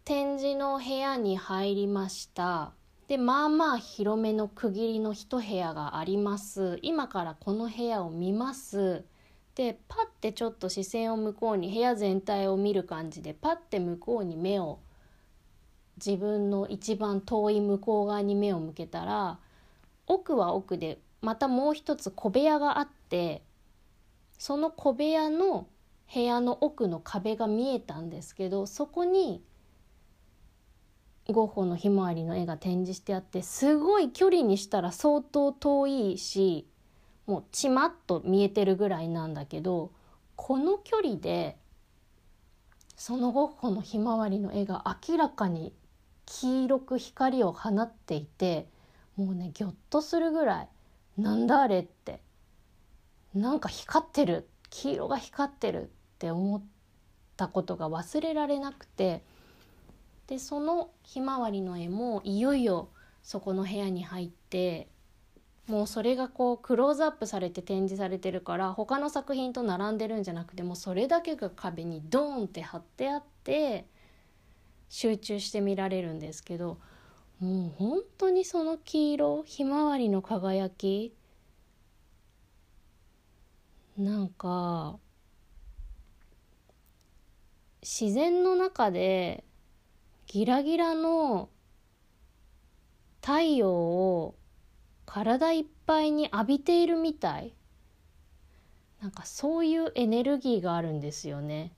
[0.05, 2.73] 展示の部屋に入りました。
[3.09, 6.79] でまあまあ広めの区切りの一部屋があります。
[6.83, 9.05] 今からこの部屋を見ます。
[9.55, 14.81] でパッてちょっと視線を向こうに部屋全体を見る感じでパッて向こうに目を
[16.05, 19.39] 自分の一番遠い向こう側に目を向けたら
[20.07, 23.43] 奥は奥でまたもう一つ小部屋があって
[24.39, 25.69] その小部屋の
[26.13, 29.43] 部屋の奥の壁が見えたんですけどそこに
[31.33, 36.69] ゴッホのひまわりの絵が展示してあってすごい距離にしたら相当遠いし
[37.27, 39.91] もうちまっと見えてるぐらいなんだけど
[40.37, 41.57] この距離で
[42.97, 45.73] そのゴッホのひまわりの絵が明らかに
[46.27, 48.69] 黄色く光を放っていて
[49.17, 50.69] もうねギョッとするぐらい
[51.19, 52.21] なんだあれって
[53.35, 55.87] なんか光ってる黄色が光ってるっ
[56.19, 56.63] て思っ
[57.37, 59.25] たことが忘れられなくて
[60.27, 62.89] でそのひまわりの絵もいよいよ
[63.23, 64.89] そこの部屋に入って
[65.67, 73.87] もうそれがこうクローズアップされて展示されてるから他の作品と並んでるんじゃなくてもうそれだけが壁にドーンって貼ってあって
[74.91, 76.79] 集中して見られるんですけど
[77.41, 81.15] もう本当にその黄色ひまわりの輝き
[83.97, 84.99] なんか
[87.83, 89.45] 自然の中で
[90.35, 91.49] ギラギラの
[93.21, 94.35] 太陽を
[95.07, 97.55] 体いっぱいに浴びているみたい
[99.01, 101.71] なんかそういうエネルギーがあるんですよね。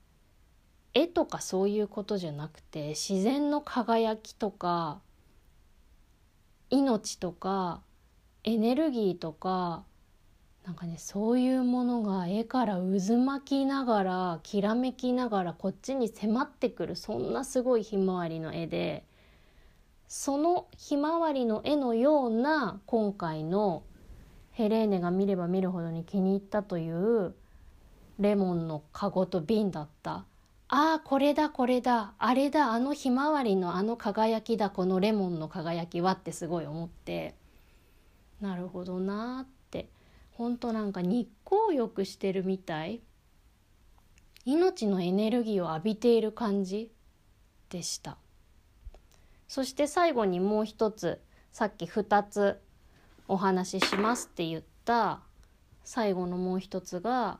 [0.95, 5.01] 絵とかそういうことじゃなくて自然の輝きとか
[6.71, 7.83] 命とか
[8.43, 9.83] エネルギーとか
[10.67, 19.05] なんかねそういうものが絵から渦巻きながらきらめきながらこっちに迫ってくるそんなすごいひまわりの絵で
[20.09, 23.83] そのひまわりの絵のような今回の
[24.51, 27.33] ヘレーネが見れば見るほどに気に入ったという
[28.19, 30.25] レモンのカゴと瓶だった。
[30.69, 32.13] ああこれだこれだ。
[32.17, 37.35] あれだあのひまわりのあの輝きだこのレモンの輝きはってすごい思って。
[38.41, 39.56] なるほどなって。
[40.37, 43.01] ほんとなんか日光浴してるみたい。
[44.45, 46.91] 命のエネルギーを浴びている感じ
[47.69, 48.19] でした。
[49.47, 51.19] そして最後にもう一つ
[51.51, 52.61] さっき2つ
[53.27, 55.21] お話ししますって言った
[55.83, 57.39] 最後のもう一つが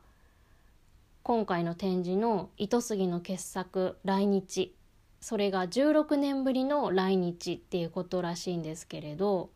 [1.21, 4.75] 今回の展示の糸杉の傑作来日。
[5.21, 9.51] それが16年ぶりの来日っていうことらしいんですけれど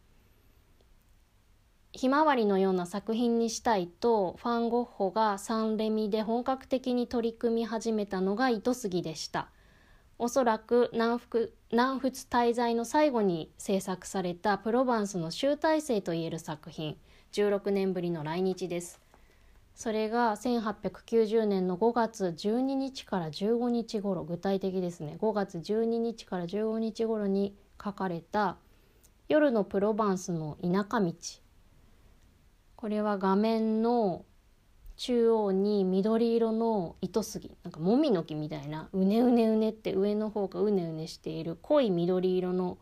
[1.94, 9.50] ひまわりのような作品にしたいとファン・ゴッホがサンレミで本格的に取り組み始めたのが糸杉でした。
[10.18, 16.96] おそらく南仏南仏滞在の最後に制作されたプロバンスの集大成といえる作品。
[17.34, 19.02] 16年ぶりの来日です。
[19.76, 25.18] それが1890年の5月12日から15日頃具体的ですね。
[25.20, 28.56] 5月12日から15日頃に書かれた
[29.28, 31.14] 「夜のプロバンスの田舎道」
[32.82, 34.26] これは画面の
[34.98, 42.80] 中央に緑色の糸杉なんかもみの木みたいなうねうねうねって上の方がうねうねしている濃い緑色の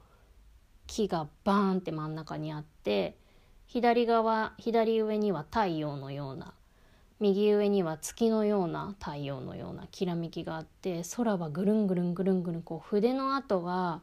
[0.87, 3.17] 木がバーンって真ん中にあって
[3.67, 6.53] 左側左上には太陽のような
[7.19, 13.99] 右上には月のような太陽のようなきらめきがあって空はぐるんぐるんぐるんぐるんこう筆の跡が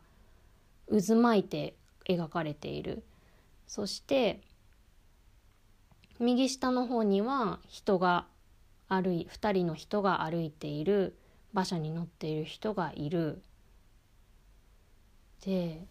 [0.90, 1.74] 渦巻いて
[2.06, 3.02] 描かれている。
[3.66, 4.42] そして
[6.18, 8.26] 右下の方には人が
[8.88, 11.16] 歩い2人の人が歩いている
[11.52, 13.42] 馬車に乗っている人がいる。
[15.44, 15.84] で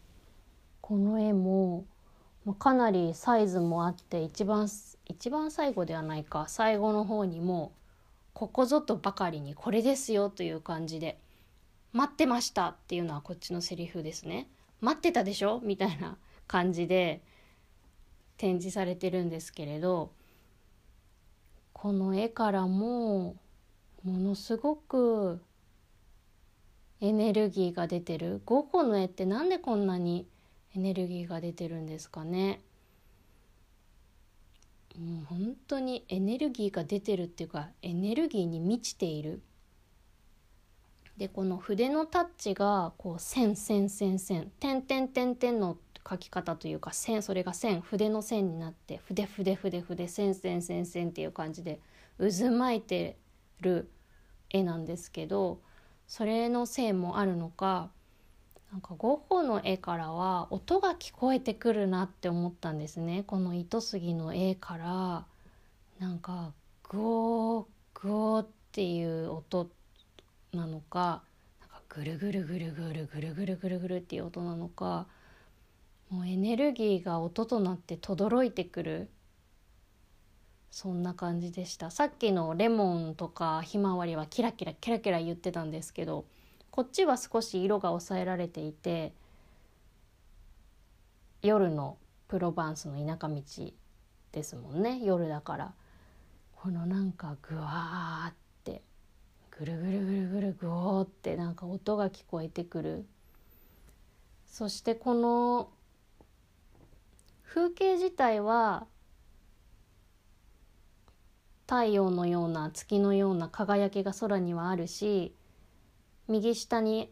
[0.82, 1.86] この絵も
[2.60, 4.68] かなりサイズもあって一番
[5.06, 7.74] 一番最後ではないか最後の方にも
[8.34, 11.20] ここぞとばかりにこれですよという感じで
[11.94, 14.50] 待ってましたっていうのはこっちのセリフですね。
[14.82, 16.18] 待ってたでしょみたいな
[16.48, 17.24] 感じで
[18.38, 20.12] 展示されてるんですけれど
[21.76, 23.36] この絵からも
[24.06, 25.42] ものすごく
[27.02, 28.42] エネルギーが出てる。
[28.46, 30.26] ゴッホの絵ってなんでこんなに
[30.74, 32.62] エネルギーが出てるんですかね。
[34.98, 39.42] もう本当にエネルギーが出てるっていうかエネルギーに満ちている。
[41.18, 51.80] でこの筆のタッチがこう線線線線点点点点の書き方というか線それが線筆の線になって筆筆筆筆線線線線っていう感じで
[52.20, 53.18] 渦巻いて
[53.62, 53.90] る
[54.50, 55.60] 絵なんですけど
[56.08, 57.90] それのせいもあるのか
[58.72, 63.24] なんかゴッホの絵からは音が聞こえてくるなって思ったんですね。
[63.26, 65.26] この糸杉の絵から
[66.00, 66.54] なんか
[66.90, 69.70] ゴーゴーっていう音
[70.52, 71.24] なのか
[71.62, 75.08] なんかぐるぐるぐるぐるぐるぐるぐるぐるっていう音なのか
[76.16, 79.10] もうエネルギーが音となって轟いてくる。
[80.72, 81.92] そんな感じでした。
[81.92, 86.26] さっきのレモンとかひまわりはキラキラキラキラ言ってたんですけど
[86.72, 89.14] こっちは少し色が抑えられていて
[91.42, 91.98] 夜の
[92.30, 93.42] プロバンスの田舎道
[94.32, 95.02] ですもんね。
[95.04, 95.74] 夜だから。
[96.56, 98.82] このなんかグワーって
[99.52, 103.06] ぐるぐるぐるぐるぐおーってなんか音が聞こえてくる。
[104.48, 105.70] そしてこの
[107.46, 108.88] 風景自体は
[111.68, 115.36] 太陽のような月のような輝きが空にはあるし
[116.28, 117.12] 右下に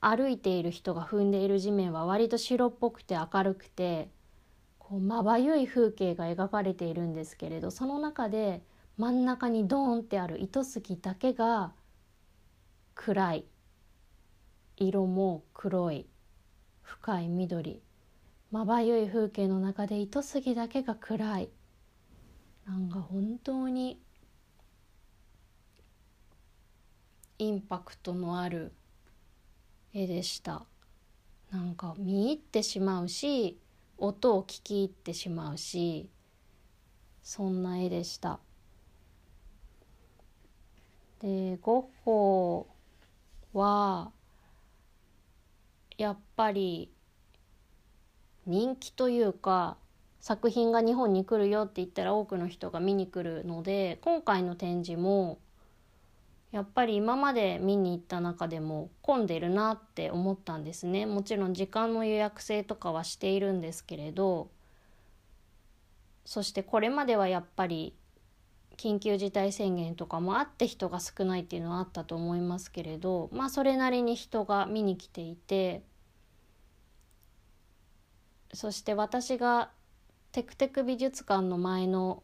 [0.00, 4.10] 歩いている人が踏んでいる地面は割と白っぽくて明るくて
[4.78, 8.62] こうまばゆい風景が描かれているんですけれどその中で
[8.96, 11.72] 真ん中にドーンってある糸杉だけが
[12.96, 13.44] 暗い。
[14.76, 16.08] 色も黒い。
[16.82, 17.80] 深い緑。
[18.50, 21.48] まばゆい風景の中で糸杉だけが暗い。
[22.66, 24.00] なんか本当に
[27.38, 28.72] インパクトのある
[29.92, 30.64] 絵でした。
[31.50, 33.58] なんか見入ってしまうし
[33.96, 36.10] 音を聞き入ってしまうし
[37.22, 38.40] そんな絵でした。
[41.20, 42.66] でゴッホ
[43.52, 44.10] は
[45.96, 46.90] やっぱり
[48.48, 49.76] 人気というか
[50.20, 55.38] 作品が日本に来るよって言ったら多くの人が見に来るので今回の展示も
[56.50, 61.04] やっぱり今まで見に行った中でも混んでるなって思ったんですね。
[61.04, 64.48] もちろん時間の予約制とかはしているんですけれど
[66.24, 67.94] そしてこれまではやっぱり
[68.78, 75.82] 緊急事態宣言とかもあって人が少ないっていうのはあったと思いますけれどまあそれなりに人が見に来ていて
[78.52, 79.70] そして私が
[80.32, 82.22] テクテク美術館の前の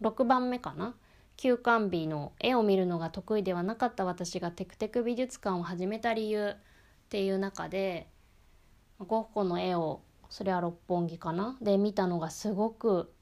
[0.00, 0.94] 6番目かな？
[1.36, 6.54] 休館日の絵を見るのが得意ではなかった私がテクテク美術館を始めた理由っ
[7.10, 8.08] ていう中で
[8.98, 11.56] ゴッホの絵をそれは六本木かな？
[11.62, 13.12] で見たのがすごく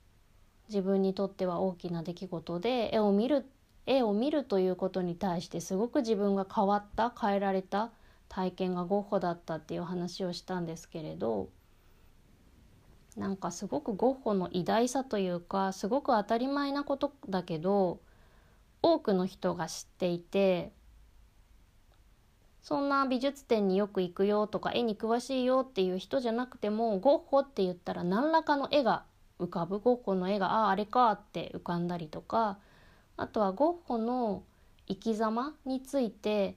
[0.69, 3.47] 自分にとっては大きな出来事で絵を見る
[3.85, 7.91] 絵を見るということに対してすごく自分が変わった変えられた
[8.29, 11.49] 体験がゴッホだったっていう話をしたんですけれど
[13.17, 18.01] なんかすごくゴッホの偉大さというかすごく当たり前なことだけど
[18.83, 20.73] 多くの人が知っていて
[22.63, 29.05] そんな美術展によく行くよとか絵に詳しいよっていう人じゃなくてもゴッホって言ったら何らかの絵が
[29.39, 29.79] 浮かぶ。
[29.79, 32.59] ゴッホの絵があああれかって浮かんだりとか
[33.17, 34.43] あとはゴッホの
[34.89, 36.57] 生き様について、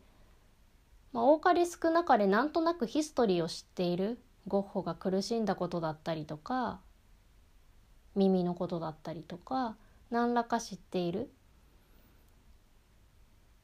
[1.13, 4.17] まあ、多かれ少なかれなんとなくヒストリーを知っている。
[4.47, 6.79] ゴッホが苦しんだことだったりとか
[8.15, 9.75] 耳のことだったりとか
[10.09, 11.29] 何らか知っている。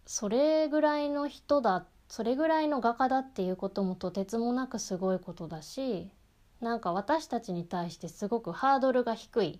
[0.05, 6.11] それぐらいの人だそれぐらいの画家だっていうこともとてつもなくすごいことだし
[6.61, 9.59] なんか私たちに対してすごくハードルが低い。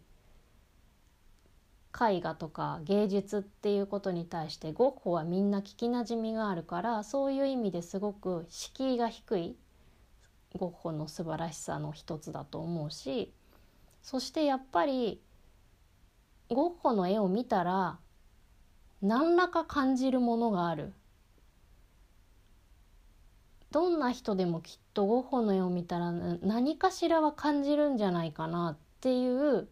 [1.98, 9.58] 絵画とか芸術っていうことに対してゴッホはみんな聞きなじみがあるからそういう意味ですごく敷居が低い。
[10.56, 13.32] ゴッホの素晴らしさの一つだと思うし
[14.02, 15.22] そしてやっぱり
[16.50, 17.98] ゴッホの絵を見たら
[19.02, 20.94] 何らか感じるものがある。
[23.72, 29.68] どんな人でもきっとゴッホの絵を見たら何かしらは感じるんじゃないかなっていう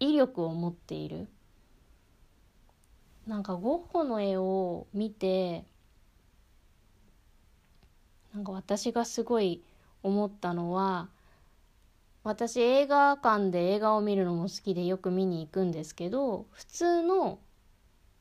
[0.00, 1.28] 威力を持っている。
[3.26, 5.64] なんかゴッホの絵を見て
[8.34, 9.62] なんか私がすごい
[10.02, 11.08] 思ったのは
[12.22, 17.38] 私映画館で映画を見るのも好きでよく見に行くんですけど普通の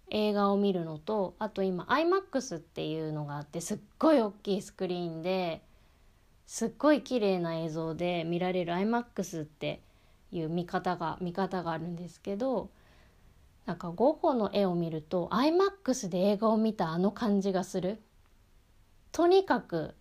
[0.10, 5.62] 映画を見るのとあと今 iMAX っていうのがあってすっごい大きいスクリーンで
[6.48, 9.82] すっごい綺麗な映像で見られる iMAX って
[10.32, 12.70] いう見方が見方があるんですけど
[13.66, 18.02] なんかゴッホの絵を見ると iMAX で映画を見たあの感じがする。
[19.12, 19.94] とにかく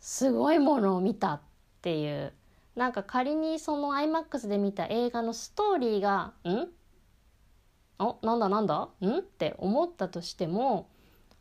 [0.00, 1.40] すごいものを見たっ
[1.82, 2.32] ていう。
[2.76, 6.68] なんか仮にその iMAX で見た映画のストーリーが「ん？
[7.98, 8.88] あなんだなんだ？
[9.00, 10.88] ん?」って思ったとしても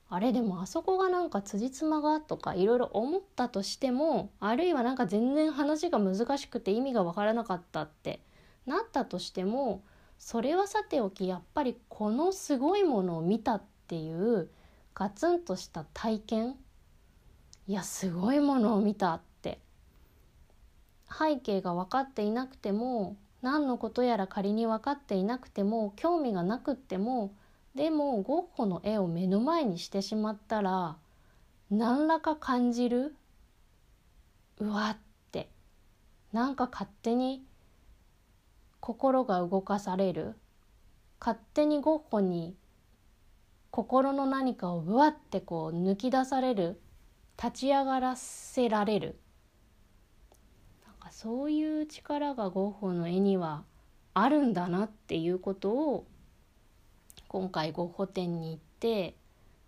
[0.09, 8.21] あれでもあそこがなんか辻褄がとかいろいろ思ったとしてもあるいはなんか全然話が難しくて意味が分からなかったって
[8.65, 9.83] なったとしても
[10.17, 14.49] それはさておきやっぱりこのすごいものを見たっていう
[14.95, 16.55] ガツンとした体験
[17.67, 19.59] いやすごいものを見たって。
[21.09, 27.33] 背景が分かっていなくても何のことやら仮に分かっていなくても興味がなくっても
[27.75, 30.97] でもゴッホの絵を目の前にしてしまったら
[31.69, 33.15] 何らか感じる？
[34.59, 34.97] うわっ
[35.31, 35.49] て。
[36.31, 37.43] なんか勝手に
[38.79, 40.35] 心が動かされる？
[41.19, 42.55] 勝手にゴッホに
[43.71, 46.79] 心の何かをうわってこう抜き出される？
[47.41, 49.19] 立ち上がらせられる。
[50.85, 53.63] なんかそういう力がゴッホの絵には
[54.13, 56.07] あるんだなっていうことを
[57.27, 59.15] 今回ゴッホ展に行って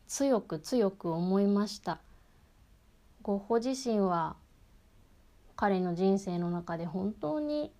[0.07, 1.99] 強く強く思いました。
[3.21, 4.35] ゴッホ自身は
[5.55, 7.71] 彼の人生の中で本当に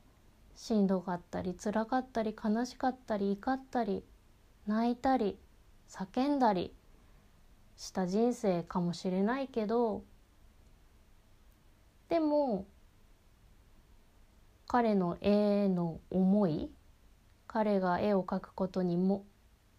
[0.55, 4.03] しんどかったり辛かったり悲しかったり怒ったり
[4.67, 5.39] 泣いたり
[5.89, 6.73] 叫んだり
[7.79, 10.03] した人生かもしれないけど
[12.09, 12.67] でも
[14.67, 16.69] 彼の絵の思い
[17.47, 19.25] 彼が絵を描くことにも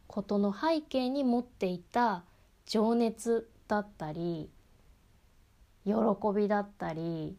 [0.06, 2.24] ことの背景に持っていた
[2.64, 4.50] 情熱だったり
[5.84, 5.92] 喜
[6.34, 7.36] びだったり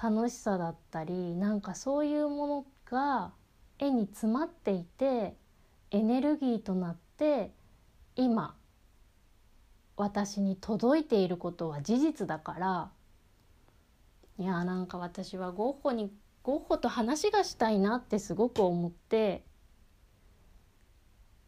[0.00, 3.32] 楽しさだったりなんかそういうものが
[3.78, 5.34] 絵に詰まっていて
[5.90, 7.50] エネルギーとなって
[8.14, 8.54] 今
[9.96, 12.90] 私に届いていることは事実だから。
[14.38, 19.44] いやなんか私はゴッホにゴッホと話がしたいなってすごく思って。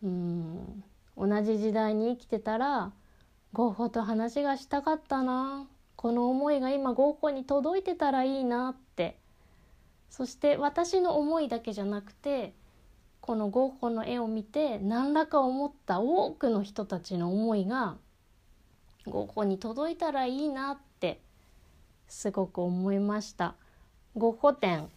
[0.03, 0.85] うん
[1.17, 2.93] 同じ時代に生きてたら
[3.53, 5.69] ゴッホと話がしたかったな。
[5.97, 9.19] この思いが今ゴッホに届いてたらいいなって。
[10.11, 12.55] そして私の思いだけじゃなくて
[13.21, 17.99] このゴッホの絵を見て何らか思った多くの人たちの思いが
[19.09, 21.21] ゴッホに届いたらいいなって
[22.09, 23.55] すごく思いました。
[24.17, 24.89] ゴッホ展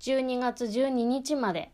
[0.00, 1.70] 12月12日まで。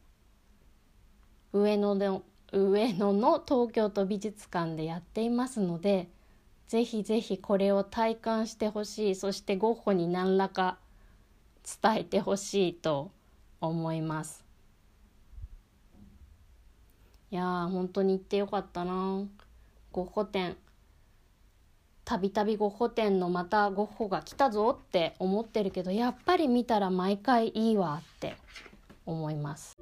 [1.53, 2.22] 上野の
[2.53, 6.09] 上野の東京都美術館でやっていますので
[6.66, 9.14] ぜひぜひこれを体感してほしい。
[9.14, 10.78] そしてゴッホに何らか
[11.82, 13.11] 伝えてほしいと
[13.61, 14.42] 思います。
[17.30, 19.24] いやー本当に行ってよかったな。
[19.93, 20.57] ゴッホ展
[22.05, 28.36] たびたびゴッホ展のまたゴッホが来たぞって思ってるけどやっぱり見たら毎回いいわって
[29.05, 29.76] 思います。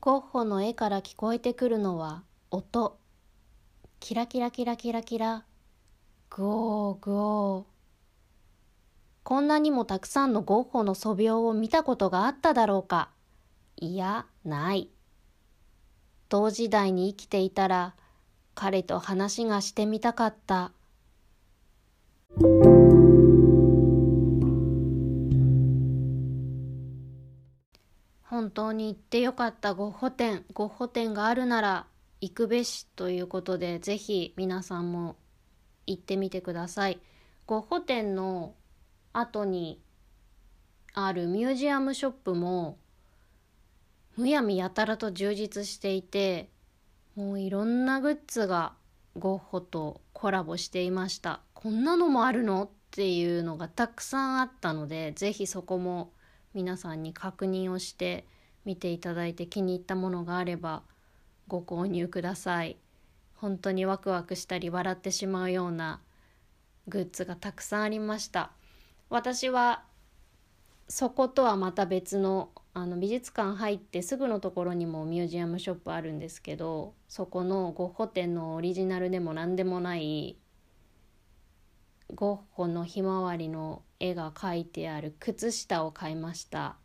[0.00, 2.98] ゴッホの絵から聞こえてくるのは音。
[4.00, 5.44] キラキラキラキラキラ
[6.30, 7.64] グオーグオー。
[9.22, 13.10] こんなにもたくさんのゴッホの素描を見たことがあっただろうか。
[13.80, 14.90] いやない。
[16.28, 17.94] 同時代に生きていたら
[18.56, 20.72] 彼と話がしてみたかった。
[28.22, 31.86] 本当に行ってよかったゴッホ展ゴッホ展があるなら
[32.20, 35.16] 行くべしということでぜひ皆さんも
[35.86, 37.00] 行ってみてください。
[37.46, 38.54] ゴッホ展の
[39.12, 39.80] 後に
[40.94, 42.76] あるミュージアムショップも
[44.18, 46.50] むやみやたらと充実していて
[47.14, 48.72] もういろんなグッズが
[49.16, 51.40] ゴッホとコラボしていました。
[51.54, 56.10] こんなのもあるのっていうのがたくさんあったので是非そこも
[56.52, 58.26] 皆さんに確認をして
[58.64, 60.82] 見ていただいて気に入ったものがあれば
[61.46, 62.76] ご購入ください。
[63.36, 66.00] 本当にワクワクしたり笑ってしまうような
[66.88, 68.50] グッズがたくさんありました。
[69.10, 69.84] 私は
[70.88, 80.38] そことはまた別のあの美術館入ってすぐのところにもミュージアムショップあるんですけどそこのゴッホ展のオリジナルでも何でもない
[82.14, 86.76] ゴッホのひまわりの絵が描いてある靴下を買いました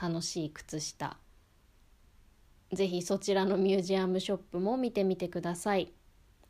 [0.00, 1.16] 楽しい靴下
[2.72, 5.92] ぜひそちらのミュージアムショップも見てみてください。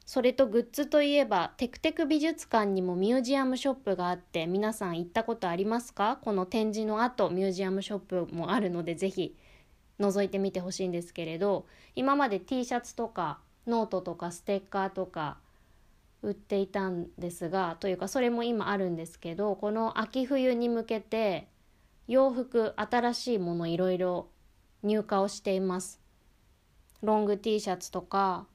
[0.05, 6.19] それとグッズといえばテクテク美術館にもミュージアムショップがあって皆さん行ったことありますか？
[6.23, 9.37] この展示の後ミュージアムショップもあるのでぜひ
[10.01, 15.39] 覗いてみてほしいんですけれど今まで T シャツとかノートとかステッカーとか
[16.23, 21.49] 売っていたんですがというかそれも今あるんですけどこの秋冬に向けて
[22.09, 24.29] 洋服新しいものいろいろ
[24.83, 26.01] 入荷をしています。
[27.03, 28.47] ロング T シャツとか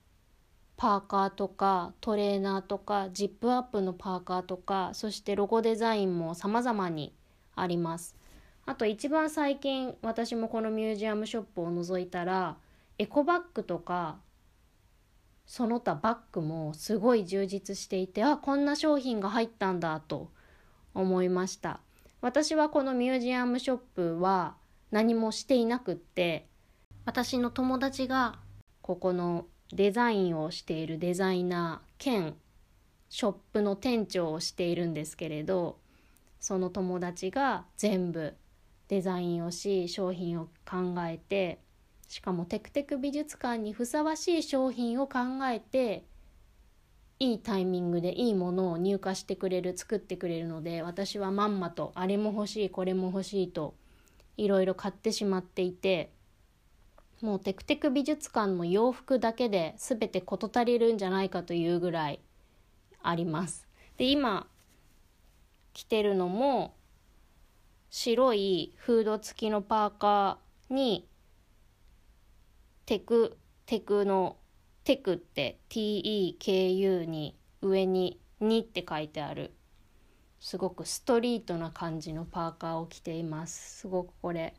[0.77, 7.13] パーカーとかトレーナーとかジップアップのパーカーとかそしてロゴデザインも様々に
[7.55, 8.15] あります。
[8.67, 12.57] あと一番最近私もこのミュージアムショップを覗いたら
[12.99, 14.17] エコバッグとか
[15.47, 20.29] その他バッグもすごい充実していてあこんな商品が入ったんだと
[20.93, 21.79] 思いました。
[22.21, 24.55] 私はこのミュージアムショップは
[24.91, 26.47] 何もしていなくって
[27.05, 28.39] 私の友達が
[28.81, 32.35] ここのデザインをしているデザイナー兼
[33.09, 35.77] ショップの店長をしているんですけれど
[36.39, 38.35] その友達が全部
[38.87, 41.59] デザインをし商品を考えて
[42.07, 45.19] しかもテクテク美術館にふさわしい商品を考
[45.51, 46.05] えて
[47.19, 53.73] いいタイミングでいいものを入荷してくれる作ってくれるので私はまんまとあれも欲しいこれも欲しいと
[54.37, 56.11] いろいろ買ってしまっていて
[57.21, 62.19] もうテクテク美術館の洋服だけで全て事足りるんじゃないかというぐらい
[63.01, 63.67] あります。
[63.97, 64.47] で今
[65.73, 66.75] 着てるのも
[67.89, 71.07] 白いフード付きのパーカーに
[72.85, 74.37] テクテクの
[74.83, 79.53] テクって TEKU に上に2って書いてある
[80.39, 84.53] すごくストリートな感じのパーカーを着ていますすごくこれ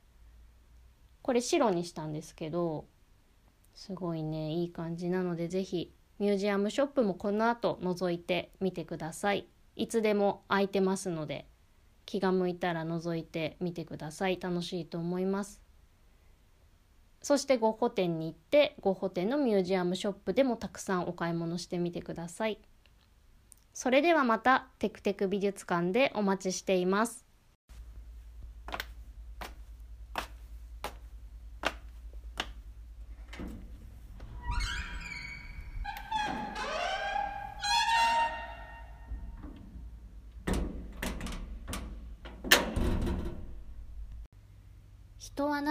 [1.28, 2.86] これ白にしたんですけど
[3.74, 9.46] すごいねいい感じなので是非ミュージアムショップもこの後覗いてみてください。
[9.76, 11.46] いつでも空いてますので
[12.06, 14.40] 気が向いたら覗いてみてください。
[14.40, 15.60] 楽しいと思います。
[17.20, 22.58] そしてゴッホ展に行ってゴッホ展のミュージアムショップでもたくさんお買い物してみてください。
[23.74, 27.27] それではまたテクテク美術館でお待ちしています。